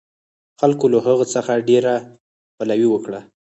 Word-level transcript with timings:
خلکو 0.59 0.85
له 0.93 0.99
هغه 1.07 1.25
څخه 1.33 1.65
ډېره 1.69 1.93
پلوي 2.57 2.87
وکړه. 2.91 3.21